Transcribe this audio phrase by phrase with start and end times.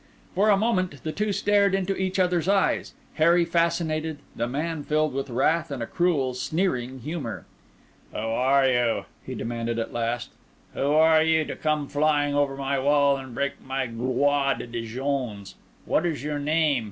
[0.33, 5.13] For a moment the two stared into each other's eyes, Harry fascinated, the man filled
[5.13, 7.45] with wrath and a cruel, sneering humour.
[8.11, 10.31] "Who are you?" he demanded at last.
[10.73, 15.53] "Who are you to come flying over my wall and break my Gloire de Dijons!
[15.85, 16.79] What is your name?"